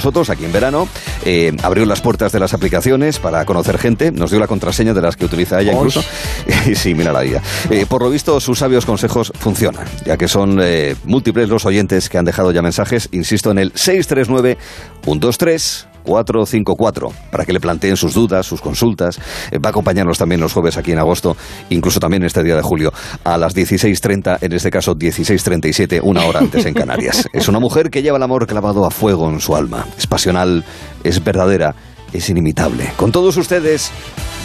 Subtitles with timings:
[0.00, 0.88] nosotros aquí en verano,
[1.26, 5.02] eh, abrió las puertas de las aplicaciones para conocer gente, nos dio la contraseña de
[5.02, 6.02] las que utiliza ella incluso.
[6.66, 7.42] Y sí, mira la vida.
[7.68, 12.08] Eh, por lo visto, sus sabios consejos funcionan, ya que son eh, múltiples los oyentes
[12.08, 14.56] que han dejado ya mensajes, insisto, en el 639
[15.02, 19.18] 123 454 para que le planteen sus dudas, sus consultas.
[19.50, 21.36] Eh, va a acompañarnos también los jueves aquí en agosto,
[21.70, 22.92] incluso también este día de julio,
[23.24, 27.28] a las 16.30, en este caso 16.37, una hora antes en Canarias.
[27.32, 29.86] Es una mujer que lleva el amor clavado a fuego en su alma.
[29.96, 30.64] Es pasional,
[31.04, 31.74] es verdadera,
[32.12, 32.92] es inimitable.
[32.96, 33.90] Con todos ustedes,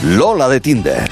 [0.03, 1.09] Lola de Tinder.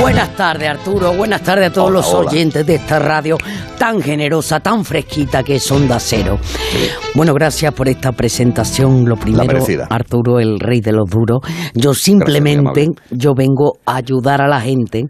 [0.00, 1.12] Buenas tardes, Arturo.
[1.12, 2.30] Buenas tardes a todos Hola, los hola.
[2.30, 3.36] oyentes de esta radio
[3.80, 6.38] tan generosa, tan fresquita que es Onda Cero.
[7.14, 9.06] Bueno, gracias por esta presentación.
[9.08, 9.64] Lo primero.
[9.88, 11.38] Arturo, el rey de los duros.
[11.72, 15.06] Yo simplemente, yo vengo a ayudar a la gente,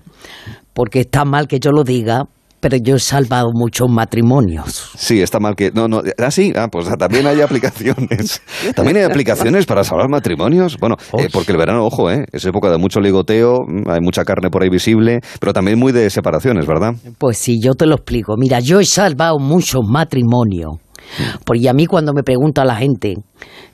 [0.72, 2.26] porque está mal que yo lo diga,
[2.60, 4.92] pero yo he salvado muchos matrimonios.
[4.96, 5.70] Sí, está mal que...
[5.72, 8.42] No, no, ah, sí, ah, pues también hay aplicaciones.
[8.74, 10.76] También hay aplicaciones para salvar matrimonios.
[10.78, 14.24] Bueno, eh, porque el verano, ojo, eh, es época de mucho ligoteo, mm, hay mucha
[14.24, 16.94] carne por ahí visible, pero también muy de separaciones, ¿verdad?
[17.18, 18.34] Pues sí, yo te lo explico.
[18.36, 20.78] Mira, yo he salvado muchos matrimonios.
[21.44, 23.14] Porque a mí cuando me pregunta la gente,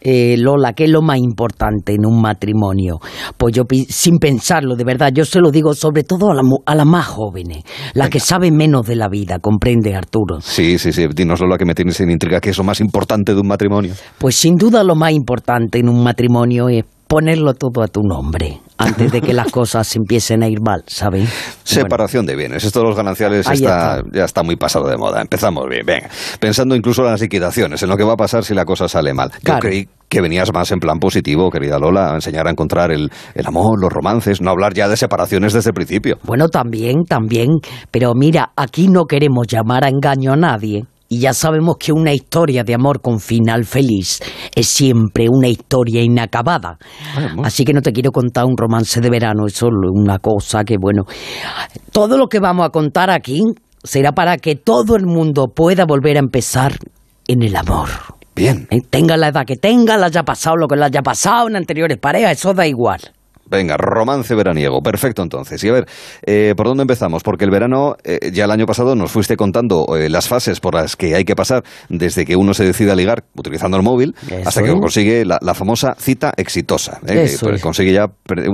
[0.00, 2.98] eh, Lola, ¿qué es lo más importante en un matrimonio?
[3.36, 6.74] Pues yo sin pensarlo, de verdad, yo se lo digo sobre todo a, la a
[6.74, 10.40] las más jóvenes, las que saben menos de la vida, ¿comprende Arturo?
[10.40, 11.06] Sí, sí, sí.
[11.14, 13.92] Dinos lo que me tienes en intriga, ¿qué es lo más importante de un matrimonio?
[14.18, 18.60] Pues sin duda lo más importante en un matrimonio es ponerlo todo a tu nombre,
[18.78, 21.28] antes de que las cosas empiecen a ir mal, ¿sabes?
[21.64, 22.64] Separación de bienes.
[22.64, 23.54] Esto de los gananciales está,
[23.98, 24.02] está.
[24.12, 25.20] ya está muy pasado de moda.
[25.20, 26.08] Empezamos bien, venga.
[26.40, 29.12] Pensando incluso en las liquidaciones, en lo que va a pasar si la cosa sale
[29.14, 29.30] mal.
[29.32, 29.60] Yo Claro.
[29.60, 33.46] creí que venías más en plan positivo, querida Lola, a enseñar a encontrar el, el
[33.46, 36.18] amor, los romances, no hablar ya de separaciones desde el principio.
[36.22, 37.48] Bueno, también, también.
[37.90, 40.84] Pero mira, aquí no queremos llamar a engaño a nadie.
[41.08, 44.20] Y ya sabemos que una historia de amor con final feliz
[44.54, 46.78] es siempre una historia inacabada.
[47.44, 50.76] Así que no te quiero contar un romance de verano, es solo una cosa que,
[50.80, 51.04] bueno,
[51.92, 53.40] todo lo que vamos a contar aquí
[53.84, 56.76] será para que todo el mundo pueda volver a empezar
[57.28, 57.88] en el amor.
[58.34, 58.66] Bien.
[58.70, 61.56] Eh, Tenga la edad que tenga, le haya pasado lo que le haya pasado en
[61.56, 63.00] anteriores parejas, eso da igual.
[63.48, 64.80] Venga, romance veraniego.
[64.82, 65.62] Perfecto, entonces.
[65.64, 65.86] Y a ver,
[66.26, 67.22] eh, ¿por dónde empezamos?
[67.22, 70.74] Porque el verano, eh, ya el año pasado nos fuiste contando eh, las fases por
[70.74, 74.14] las que hay que pasar desde que uno se decide a ligar utilizando el móvil
[74.26, 74.74] Eso hasta que es.
[74.74, 76.98] consigue la, la famosa cita exitosa.
[77.06, 77.28] ¿eh?
[77.40, 77.60] Que.
[77.60, 78.06] Consigue ya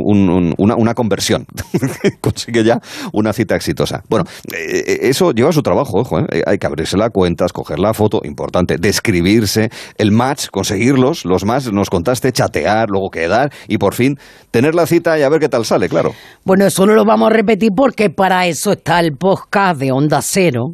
[0.05, 1.47] un- un- una, una conversión.
[2.21, 2.79] consigue ya
[3.13, 4.03] una cita exitosa.
[4.09, 6.19] Bueno, eso lleva su trabajo, ojo.
[6.47, 11.73] Hay que abrirse la cuenta, escoger la foto, importante, describirse, el match, conseguirlos, los más,
[11.73, 14.19] nos contaste, chatear, luego quedar y por fin
[14.51, 16.13] tener la cita y a ver qué tal sale, claro.
[16.45, 20.21] Bueno, eso no lo vamos a repetir porque para eso está el podcast de Onda
[20.23, 20.71] Cero.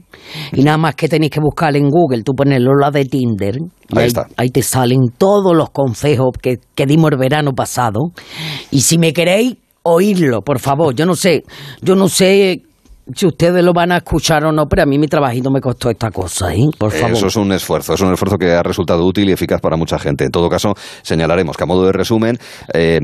[0.52, 3.56] Y nada más que tenéis que buscar en Google, tú pones Lola de Tinder.
[3.56, 4.26] y Ahí está.
[4.36, 8.12] Ahí te salen todos los consejos que, que dimos el verano pasado.
[8.70, 10.94] Y si me queréis, oírlo, por favor.
[10.94, 11.42] Yo no sé,
[11.80, 12.62] yo no sé
[13.14, 15.90] si ustedes lo van a escuchar o no, pero a mí mi trabajito me costó
[15.90, 16.68] esta cosa, ¿eh?
[16.76, 17.16] Por favor.
[17.16, 19.98] Eso es un esfuerzo, es un esfuerzo que ha resultado útil y eficaz para mucha
[19.98, 20.24] gente.
[20.24, 22.38] En todo caso, señalaremos que a modo de resumen,
[22.74, 23.00] eh,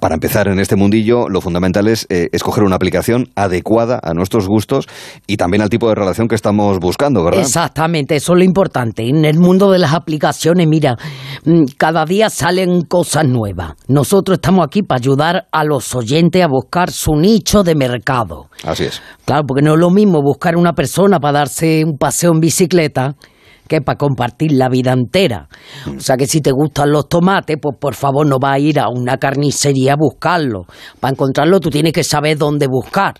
[0.00, 4.46] para empezar en este mundillo, lo fundamental es eh, escoger una aplicación adecuada a nuestros
[4.46, 4.86] gustos
[5.26, 7.40] y también al tipo de relación que estamos buscando, ¿verdad?
[7.40, 9.08] Exactamente, eso es lo importante.
[9.08, 10.96] En el mundo de las aplicaciones, mira,
[11.44, 13.72] mm, cada día salen cosas nuevas.
[13.88, 18.46] Nosotros estamos aquí para ayudar a los oyentes a buscar su nicho de mercado.
[18.64, 19.02] Así es.
[19.32, 23.14] Claro, porque no es lo mismo buscar una persona para darse un paseo en bicicleta
[23.66, 25.48] que para compartir la vida entera.
[25.86, 28.78] O sea que si te gustan los tomates, pues por favor no va a ir
[28.78, 30.66] a una carnicería a buscarlo.
[31.00, 33.14] Para encontrarlo tú tienes que saber dónde buscar.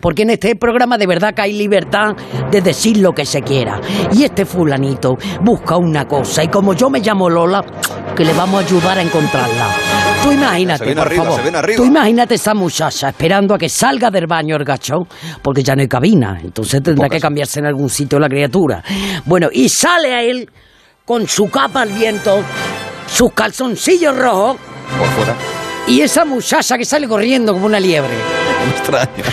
[0.01, 2.15] Porque en este programa de verdad que hay libertad
[2.51, 3.81] de decir lo que se quiera.
[4.13, 7.63] Y este fulanito busca una cosa y como yo me llamo Lola,
[8.17, 9.69] que le vamos a ayudar a encontrarla.
[10.23, 11.41] Tú imagínate, por arriba, favor.
[11.77, 15.07] Tú imagínate esa muchacha esperando a que salga del baño el gachón,
[15.43, 16.39] porque ya no hay cabina.
[16.43, 17.17] Entonces tendrá Pocas.
[17.17, 18.83] que cambiarse en algún sitio la criatura.
[19.25, 20.49] Bueno, y sale a él
[21.05, 22.41] con su capa al viento,
[23.07, 24.57] sus calzoncillos rojos
[24.97, 25.35] Por fuera.
[25.89, 28.15] y esa muchacha que sale corriendo como una liebre.
[28.83, 29.25] Extraña.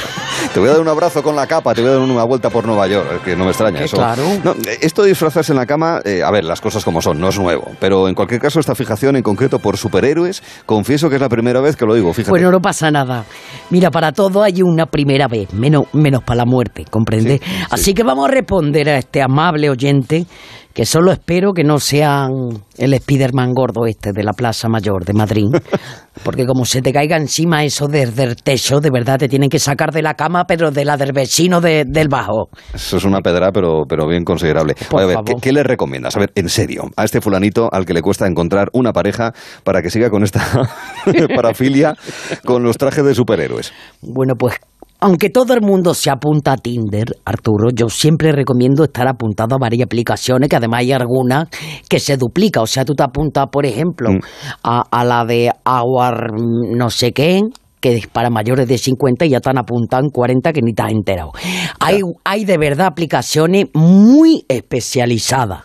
[0.53, 2.49] Te voy a dar un abrazo con la capa, te voy a dar una vuelta
[2.49, 3.97] por Nueva York, que no me extraña eso.
[3.97, 4.23] claro.
[4.43, 7.29] No, esto de disfrazarse en la cama, eh, a ver, las cosas como son, no
[7.29, 7.71] es nuevo.
[7.79, 11.61] Pero en cualquier caso, esta fijación en concreto por superhéroes, confieso que es la primera
[11.61, 12.31] vez que lo digo, fíjate.
[12.31, 13.25] Bueno, no pasa nada.
[13.69, 17.39] Mira, para todo hay una primera vez, menos, menos para la muerte, ¿comprende?
[17.39, 17.63] Sí, sí.
[17.69, 20.25] Así que vamos a responder a este amable oyente,
[20.73, 22.29] que solo espero que no sean
[22.77, 25.47] el Spiderman gordo este de la Plaza Mayor de Madrid.
[26.23, 29.59] Porque como se te caiga encima eso desde el techo, de verdad te tienen que
[29.59, 32.49] sacar de la cama, pero de la del vecino de- del bajo.
[32.73, 34.75] Eso es una pedra, pero, pero bien considerable.
[34.89, 35.41] Por a ver, ¿qué, favor.
[35.41, 36.13] qué le recomiendas?
[36.17, 39.31] A ver, en serio, a este fulanito al que le cuesta encontrar una pareja
[39.63, 40.41] para que siga con esta
[41.35, 41.95] parafilia
[42.43, 43.71] con los trajes de superhéroes.
[44.01, 44.55] Bueno, pues
[44.99, 49.57] aunque todo el mundo se apunta a Tinder, Arturo, yo siempre recomiendo estar apuntado a
[49.57, 51.47] varias aplicaciones, que además hay algunas
[51.87, 52.61] que se duplica.
[52.61, 54.19] O sea, tú te apuntas, por ejemplo, Mm.
[54.63, 57.39] a, a la de Our mm, no sé qué,
[57.79, 60.81] que es para mayores de 50 y ya están apuntados en 40 que ni te
[60.83, 61.31] has enterado.
[61.79, 65.63] Hay, hay de verdad aplicaciones muy especializadas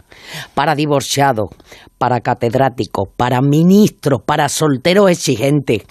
[0.55, 1.50] para divorciados,
[1.99, 5.82] para catedráticos, para ministros, para solteros exigentes,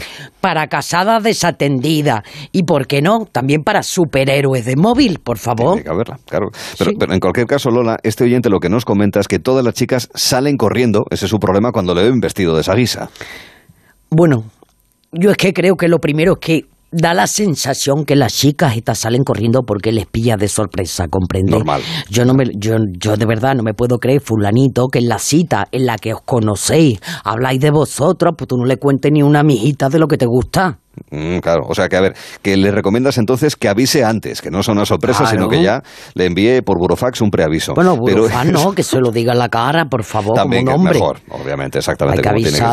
[0.42, 5.74] para casadas desatendidas y, ¿por qué no?, también para superhéroes de móvil, por favor.
[5.76, 6.48] Tiene que haberla, claro.
[6.78, 6.96] Pero, Sí.
[7.00, 9.74] pero en cualquier caso, Lola, este oyente lo que nos comenta es que todas las
[9.76, 13.10] chicas salen corriendo, ese es su problema, cuando le ven vestido de esa guisa.
[14.10, 14.44] Bueno,
[15.14, 16.62] yo es que creo que lo primero es que
[16.96, 21.52] da la sensación que las chicas estas salen corriendo porque les pilla de sorpresa, ¿comprende?
[21.52, 21.82] Normal.
[22.10, 25.18] Yo no me, yo, yo de verdad no me puedo creer, fulanito, que en la
[25.18, 29.24] cita en la que os conocéis, habláis de vosotros, pues tú no le cuentes ni
[29.24, 30.78] una mijita de lo que te gusta.
[31.10, 32.14] Mm, claro, o sea que a ver,
[32.44, 35.32] que le recomiendas entonces que avise antes, que no sea una sorpresa, Claro.
[35.36, 35.82] sino que ya
[36.14, 37.74] le envíe por burofax un preaviso.
[37.74, 40.78] Bueno, Pero Burofán no, que se lo diga en la cara, por favor, También como
[40.78, 41.18] que un es hombre.
[41.32, 42.20] mejor, obviamente, exactamente.
[42.20, 42.68] Hay que como tiene ser.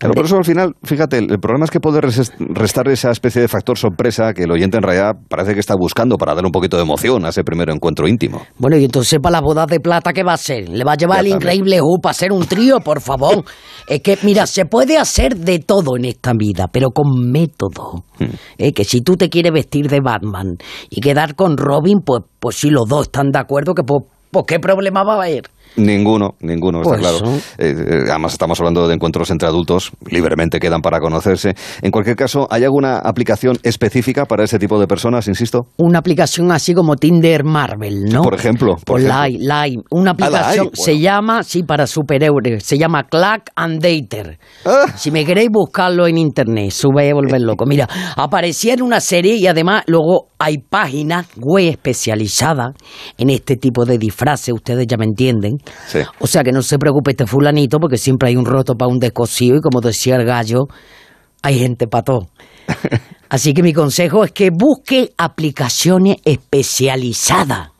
[0.00, 3.42] Pero por eso al final, fíjate, el problema es que puede res- restar esa especie
[3.42, 6.52] de factor sorpresa que el oyente en realidad parece que está buscando para dar un
[6.52, 8.40] poquito de emoción a ese primer encuentro íntimo.
[8.58, 10.68] Bueno, y entonces para la boda de plata, ¿qué va a hacer?
[10.70, 11.52] ¿Le va a llevar Ya el también.
[11.52, 13.44] increíble Who para hacer un trío, por favor?
[13.88, 18.04] es que, mira, se puede hacer de todo en esta vida, pero con método.
[18.18, 18.70] Hmm.
[18.74, 20.56] Que si tú te quieres vestir de Batman
[20.88, 24.44] y quedar con Robin, pues, pues si los dos están de acuerdo, que pues, pues
[24.48, 25.42] ¿qué problema va a haber?
[25.76, 27.34] Ninguno, ninguno, está Pues claro.
[27.58, 31.54] Eh, eh, además, estamos hablando de encuentros entre adultos, libremente quedan para conocerse.
[31.82, 35.66] En cualquier caso, ¿hay alguna aplicación específica para ese tipo de personas, insisto?
[35.78, 38.22] Una aplicación así como Tinder Marvel, ¿no?
[38.22, 39.82] Por ejemplo, por Pues ejemplo.
[39.90, 40.70] Una Ah, aplicación bueno.
[40.74, 44.38] se llama, sí, para superhéroes, se llama Clack and Dater.
[44.64, 44.86] Ah.
[44.96, 47.64] Si me queréis buscarlo en internet, sube a volver loco.
[47.66, 52.74] Mira, aparecía en una serie y además luego hay páginas web especializadas
[53.18, 55.58] en este tipo de disfraces, ustedes ya me entienden.
[55.86, 56.00] Sí.
[56.18, 58.98] O sea que no se preocupe este fulanito porque siempre hay un roto para un
[58.98, 60.66] descosido y como decía el gallo,
[61.42, 62.28] hay gente para todo.
[63.28, 67.70] Así que mi consejo es que busque aplicaciones especializadas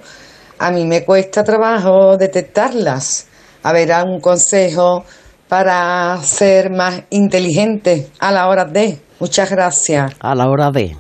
[0.57, 3.27] a mí me cuesta trabajo detectarlas.
[3.61, 5.03] A ver, un consejo
[5.47, 8.97] para ser más inteligente a la hora de.
[9.19, 10.15] Muchas gracias.
[10.21, 10.95] A la hora de.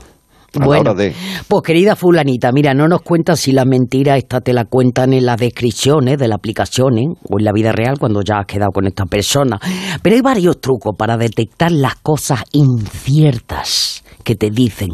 [0.55, 1.15] A la bueno, hora de.
[1.47, 5.25] pues querida fulanita, mira, no nos cuentas si la mentira esta te la cuentan en
[5.25, 7.07] las descripciones de la aplicación ¿eh?
[7.27, 9.57] o en la vida real cuando ya has quedado con esta persona.
[10.03, 14.91] Pero hay varios trucos para detectar las cosas inciertas que te dicen,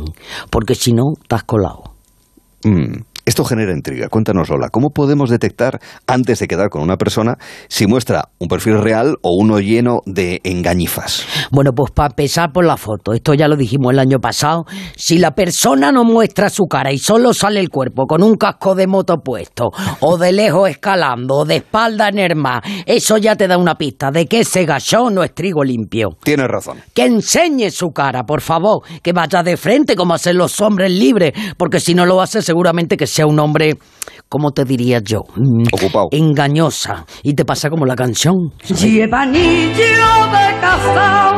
[0.50, 1.83] porque si no, estás colado.
[2.63, 4.07] Mm, Esto genera intriga.
[4.09, 8.81] Cuéntanos, Lola, ¿cómo podemos detectar, antes de quedar con una persona, si muestra un perfil
[8.81, 11.27] real o uno lleno de engañifas?
[11.51, 15.19] Bueno, pues para empezar por la foto, esto ya lo dijimos el año pasado, si
[15.19, 18.88] la persona no muestra su cara y solo sale el cuerpo con un casco de
[18.88, 19.69] moto puesto,
[20.00, 23.75] o de lejos escalando, o de espalda en el mar, eso ya te da una
[23.75, 26.17] pista de que ese gachón no es trigo limpio.
[26.24, 26.79] Tienes razón.
[26.95, 31.33] Que enseñe su cara, por favor, que vaya de frente como hacen los hombres libres,
[31.57, 33.76] porque si no lo hace seguramente que sea un hombre,
[34.30, 35.24] ¿cómo te diría yo?
[35.36, 36.08] Mm, Ocupado.
[36.12, 37.06] Engañosa.
[37.22, 38.54] Y te pasa como la canción.
[38.80, 41.36] Lleva anillo de casao,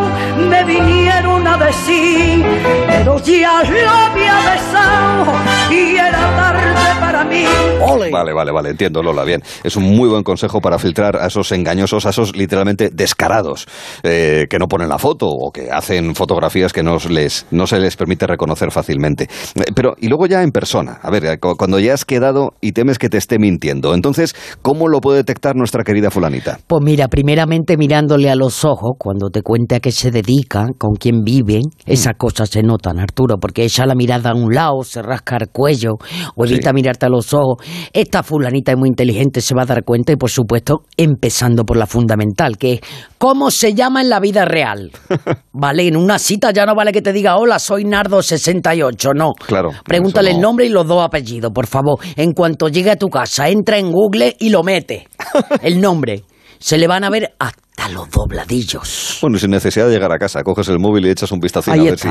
[0.48, 2.46] me vinieron a decir,
[2.86, 5.34] pero ya lo había besado
[5.72, 7.46] y era tarde para mí.
[7.94, 8.10] ¡Ole!
[8.12, 9.42] Vale, vale, vale, entiendo, Lola, bien.
[9.64, 13.68] Es un muy buen consejo para filtrar a esos engañosos, a esos literalmente descarados,
[14.04, 17.80] eh, que no ponen la foto o que hacen fotografías que no, les, no se
[17.80, 19.26] les permite reconocer fácilmente.
[19.56, 22.52] Eh, Pero, y luego ya en persona, a ver, eh, cu- cuando ya has quedado
[22.62, 26.60] y temes que te esté mintiendo, entonces, ¿cómo lo puede detectar nuestra querida fulanita?
[26.68, 30.96] Pues mira, primeramente mirándole a los ojos, cuando te cuente a qué se dedica, con
[30.96, 35.02] quién vive, esas cosas se notan, Arturo, porque echa la mirada a un lado, se
[35.02, 35.92] rasca el cuello,
[36.36, 36.76] o evita Sí.
[36.76, 37.58] mirarte a los ojos.
[37.94, 41.78] Esta fulanita es muy inteligente, se va a dar cuenta, y por supuesto, empezando por
[41.78, 42.82] la fundamental, que es
[43.18, 44.92] cómo se llama en la vida real.
[45.54, 49.34] Vale, en una cita ya no vale que te diga, hola, soy Nardo68, no.
[49.34, 50.36] Claro, Pregúntale no.
[50.36, 52.00] el nombre y los dos apellidos, por favor.
[52.16, 55.08] En cuanto llegue a tu casa, entra en Google y lo mete.
[55.62, 56.24] El nombre.
[56.60, 59.20] Se le van a ver hasta los dobladillos.
[59.22, 61.76] Bueno, sin necesidad de llegar a casa, coges el móvil y echas un vistazo a
[61.76, 62.10] ver si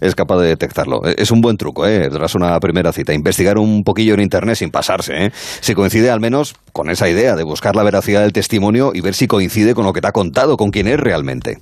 [0.00, 1.06] es capaz de detectarlo.
[1.06, 2.08] Eh, Es un buen truco, ¿eh?
[2.10, 5.32] Tras una primera cita, investigar un poquillo en internet sin pasarse, ¿eh?
[5.60, 9.14] Si coincide al menos con esa idea de buscar la veracidad del testimonio y ver
[9.14, 11.58] si coincide con lo que te ha contado, con quién es realmente.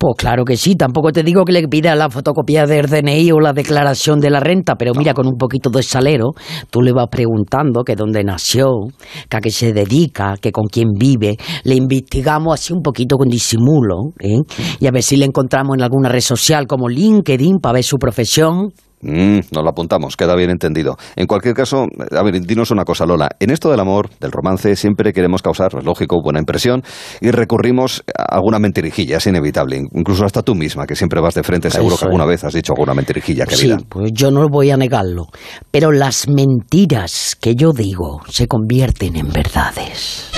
[0.00, 3.38] Pues claro que sí, tampoco te digo que le pida la fotocopia del DNI o
[3.38, 6.30] la declaración de la renta, pero mira, con un poquito de salero,
[6.70, 8.68] tú le vas preguntando que dónde nació,
[9.28, 13.28] que a qué se dedica, que con quién vive, le investigamos así un poquito con
[13.28, 14.38] disimulo, ¿eh?
[14.78, 17.96] y a ver si le encontramos en alguna red social como LinkedIn para ver su
[17.96, 18.72] profesión.
[19.02, 20.94] Mm, nos lo apuntamos, queda bien entendido.
[21.16, 23.30] En cualquier caso, a ver, dinos una cosa, Lola.
[23.40, 26.82] En esto del amor, del romance, siempre queremos causar, es lógico, buena impresión
[27.22, 29.78] y recurrimos a alguna mentirijilla, es inevitable.
[29.94, 32.28] Incluso hasta tú misma, que siempre vas de frente, seguro que alguna es.
[32.28, 33.78] vez has dicho alguna mentirijilla, Sí, querida.
[33.88, 35.28] pues yo no voy a negarlo,
[35.70, 40.30] pero las mentiras que yo digo se convierten en verdades.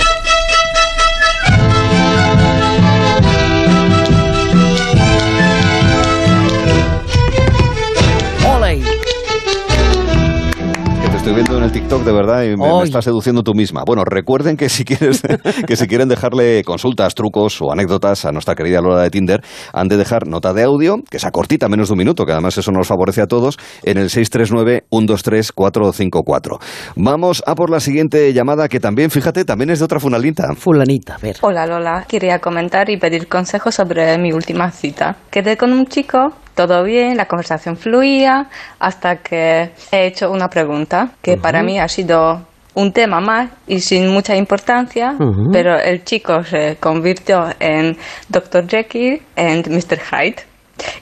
[11.23, 13.83] Estoy viendo en el TikTok de verdad y me, me estás seduciendo tú misma.
[13.85, 15.21] Bueno, recuerden que si quieres
[15.67, 19.87] que si quieren dejarle consultas, trucos o anécdotas a nuestra querida Lola de Tinder, han
[19.87, 22.73] de dejar nota de audio, que sea cortita, menos de un minuto, que además eso
[22.73, 26.59] nos favorece a todos, en el 639-123-454.
[26.97, 30.53] Vamos a por la siguiente llamada, que también, fíjate, también es de otra funalita.
[30.57, 31.37] Fulanita, a ver.
[31.39, 35.15] Hola Lola, quería comentar y pedir consejos sobre mi última cita.
[35.31, 38.47] Quedé con un chico, todo bien, la conversación fluía,
[38.79, 42.45] hasta que he hecho una pregunta que para mí ha sido
[42.75, 45.15] un tema más y sin mucha importancia,
[45.51, 47.97] pero el chico se convirtió en
[48.29, 48.67] Dr.
[48.67, 49.99] Jekyll and Mr.
[49.99, 50.43] Hyde.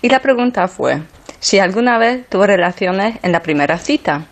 [0.01, 1.01] Y la pregunta fue
[1.39, 4.25] si alguna vez tuvo relaciones en la primera cita.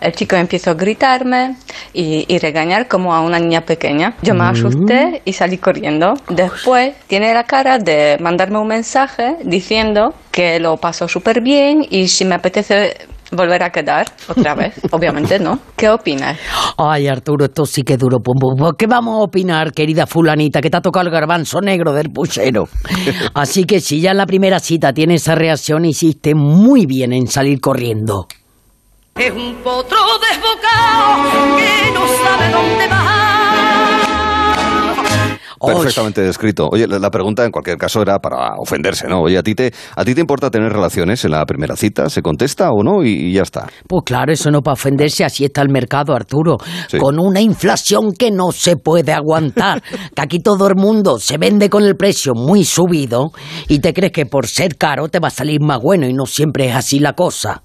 [0.00, 1.56] El chico empezó a gritarme
[1.92, 4.14] y, y regañar como a una niña pequeña.
[4.22, 6.14] Yo me asusté y salí corriendo.
[6.28, 12.08] Después tiene la cara de mandarme un mensaje diciendo que lo pasó súper bien y
[12.08, 12.96] si me apetece
[13.32, 14.74] volver a quedar otra vez.
[14.90, 15.58] Obviamente no.
[15.76, 16.38] ¿Qué opinas?
[16.76, 18.18] Ay, Arturo, esto sí que es duro.
[18.76, 22.68] ¿Qué vamos a opinar, querida fulanita, que te ha tocado el garbanzo negro del puchero?
[23.34, 27.26] Así que si ya en la primera cita tiene esa reacción, hiciste muy bien en
[27.26, 28.26] salir corriendo.
[29.16, 33.40] Es un potro desbocado que no sabe dónde va.
[35.60, 36.68] Perfectamente descrito.
[36.72, 39.20] Oye, la pregunta en cualquier caso era para ofenderse, ¿no?
[39.20, 42.08] Oye, ¿a ti te, a ti te importa tener relaciones en la primera cita?
[42.08, 43.04] ¿Se contesta o no?
[43.04, 43.68] Y, y ya está.
[43.86, 46.56] Pues claro, eso no para ofenderse, así está el mercado, Arturo.
[46.88, 46.96] Sí.
[46.96, 49.82] Con una inflación que no se puede aguantar.
[50.14, 53.32] que aquí todo el mundo se vende con el precio muy subido
[53.68, 56.24] y te crees que por ser caro te va a salir más bueno y no
[56.24, 57.62] siempre es así la cosa.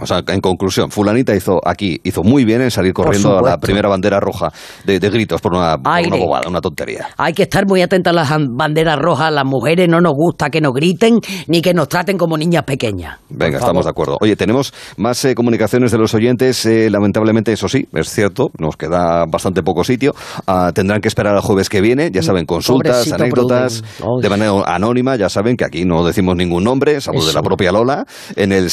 [0.00, 3.58] O sea, en conclusión, fulanita hizo aquí, hizo muy bien en salir corriendo a la
[3.58, 4.50] primera bandera roja
[4.84, 7.08] de, de gritos por una, por una bobada, una tontería.
[7.16, 9.32] Hay que estar muy atentas a las an- banderas rojas.
[9.32, 13.18] Las mujeres no nos gusta que nos griten ni que nos traten como niñas pequeñas.
[13.30, 14.16] Venga, estamos de acuerdo.
[14.20, 16.64] Oye, tenemos más eh, comunicaciones de los oyentes.
[16.66, 20.14] eh, lamentablemente, eso sí, es cierto, nos queda bastante poco sitio.
[20.46, 22.10] Ah, tendrán que esperar al jueves que viene.
[22.12, 23.82] Ya saben, consultas, Pobrecito anécdotas,
[24.22, 25.16] de manera anónima.
[25.16, 28.70] Ya saben que aquí no decimos ningún nombre, salvo de la propia Lola, en el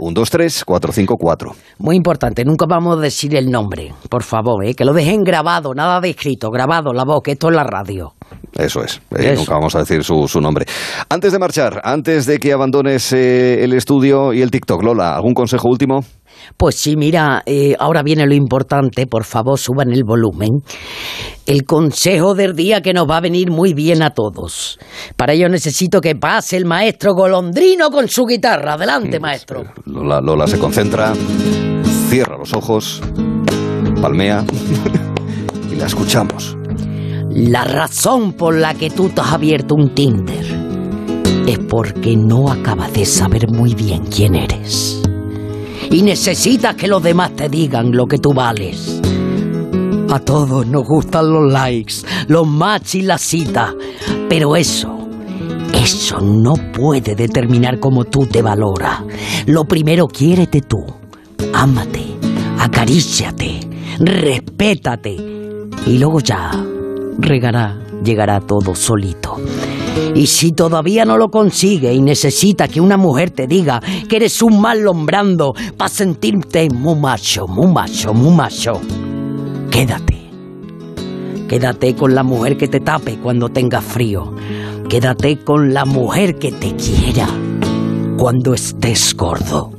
[0.00, 1.54] 639-123-454.
[1.78, 4.74] Muy importante, nunca vamos a decir el nombre, por favor, ¿eh?
[4.74, 8.14] que lo dejen grabado, nada de escrito, grabado la voz, que esto es la radio.
[8.52, 9.40] Eso es, eh, Eso.
[9.40, 10.66] nunca vamos a decir su, su nombre.
[11.08, 15.34] Antes de marchar, antes de que abandones eh, el estudio y el TikTok, Lola, ¿algún
[15.34, 16.00] consejo último?
[16.56, 20.62] Pues sí, mira, eh, ahora viene lo importante, por favor suban el volumen.
[21.46, 24.78] El consejo del día que nos va a venir muy bien a todos.
[25.16, 28.74] Para ello necesito que pase el maestro Golondrino con su guitarra.
[28.74, 29.64] Adelante, maestro.
[29.86, 31.12] Lola, Lola se concentra,
[32.08, 33.00] cierra los ojos,
[34.00, 34.44] palmea
[35.72, 36.56] y la escuchamos.
[37.30, 40.44] La razón por la que tú te has abierto un Tinder
[41.46, 45.00] es porque no acabas de saber muy bien quién eres.
[45.90, 49.00] Y necesitas que los demás te digan lo que tú vales.
[50.10, 51.94] A todos nos gustan los likes,
[52.28, 53.74] los match y las citas,
[54.28, 55.08] pero eso,
[55.72, 59.02] eso no puede determinar cómo tú te valoras.
[59.46, 60.78] Lo primero, quiérete tú,
[61.52, 62.16] ámate,
[62.58, 63.60] acaríciate,
[64.00, 65.16] respétate
[65.86, 66.50] y luego ya
[67.18, 69.36] regará, llegará todo solito.
[70.14, 74.42] Y si todavía no lo consigue y necesita que una mujer te diga que eres
[74.42, 78.72] un mal lombrando para sentirte muy macho, muy macho, muy macho,
[79.70, 80.20] quédate.
[81.48, 84.34] Quédate con la mujer que te tape cuando tengas frío.
[84.88, 87.28] Quédate con la mujer que te quiera
[88.16, 89.72] cuando estés gordo.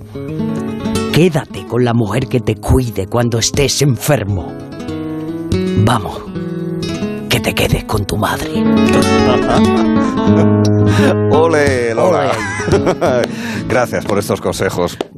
[1.13, 4.51] Quédate con la mujer que te cuide cuando estés enfermo.
[5.85, 6.21] Vamos,
[7.41, 8.51] te quedes con tu madre.
[11.31, 12.31] ¡Ole, Lola!
[13.67, 14.97] Gracias por estos consejos.
[15.13, 15.15] Gracias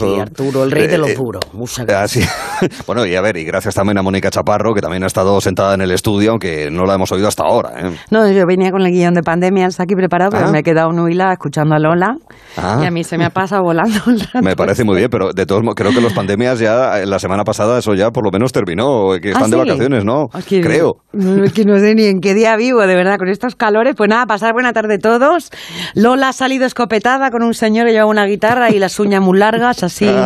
[0.00, 0.14] a Maravilloso.
[0.14, 1.42] ti, Arturo, el rey de los Eh, duros.
[1.52, 2.24] Muchas Ah, gracias.
[2.60, 2.66] sí.
[2.86, 5.74] Bueno, y a ver, y gracias también a Mónica Chaparro, que también ha estado sentada
[5.74, 7.70] en el estudio, aunque no la hemos oído hasta ahora.
[7.78, 7.90] ¿eh?
[8.10, 10.50] No, yo venía con el guion de pandemias aquí preparado, pero Ah.
[10.52, 12.16] me he quedado nuila escuchando a Lola
[12.56, 12.80] Ah.
[12.82, 13.98] y a mí se me ha pasado volando.
[14.42, 17.18] Me parece muy bien, pero de todos modos, creo que los pandemias ya, eh, la
[17.18, 19.68] semana pasada, eso ya por lo menos terminó, que están ¿Ah, de sí?
[19.68, 20.28] vacaciones, ¿no?
[20.48, 20.94] Creo.
[21.12, 23.94] no, que no sé ni en qué día vivo, de verdad, con estos calores.
[23.96, 25.50] Pues nada, pasar buena tarde todos.
[25.94, 26.64] Lola ha salido
[26.96, 30.10] escopetada con un señor que lleva una guitarra y las uñas muy largas, así.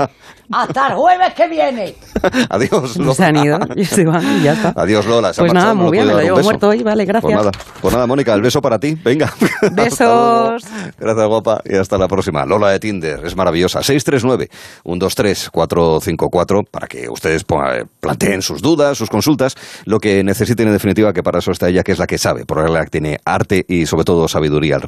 [0.52, 1.94] Hasta el jueves que viene.
[2.50, 3.06] Adiós, Lola.
[3.06, 4.72] Pues se han ido y se van y ya está.
[4.76, 5.32] Adiós, Lola.
[5.32, 7.32] se Pues nada, marchado, ¿no muy bien, me lo llevo muerto hoy, vale, gracias.
[7.32, 8.98] Pues nada, pues nada, Mónica, el beso para ti.
[9.04, 9.32] Venga.
[9.70, 10.64] Besos.
[10.98, 11.60] Gracias, guapa.
[11.64, 12.44] Y hasta la próxima.
[12.46, 13.78] Lola de Tinder, es maravillosa.
[13.78, 19.54] 639-123-454 para que ustedes pongan- planteen sus dudas, sus consultas,
[19.84, 22.44] lo que necesiten en definitiva, que para eso está ella, que es la que sabe,
[22.44, 24.78] porque es la que tiene arte y sobre todo sabiduría al